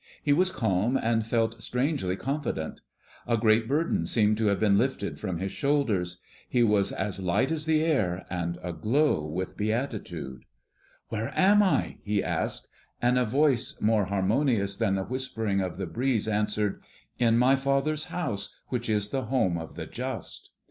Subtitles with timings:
[0.23, 2.81] He was calm and felt strangely confident.
[3.27, 6.17] A great burden seemed to have been lifted from his shoulders;
[6.49, 10.45] he was as light as the air, and aglow with beatitude.
[11.09, 12.67] "Where am I?" he asked;
[12.99, 16.81] and a voice more harmonious than the whispering of the breeze answered,
[17.19, 20.49] "In my Father's House, which is the home of the Just."